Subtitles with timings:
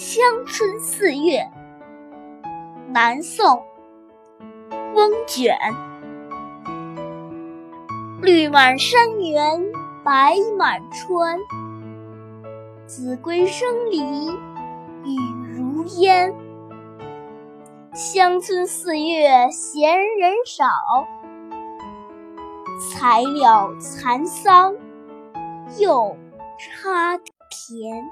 [0.00, 1.50] 乡村四月，
[2.90, 3.64] 南宋。
[4.94, 5.58] 翁卷：
[8.22, 9.60] 绿满山原
[10.04, 11.36] 白满川，
[12.86, 14.28] 子规声里
[15.02, 15.18] 雨
[15.58, 16.32] 如烟。
[17.92, 20.64] 乡村四月闲人少，
[22.88, 24.76] 才了蚕桑
[25.76, 26.16] 又
[26.56, 27.18] 插
[27.50, 28.08] 田。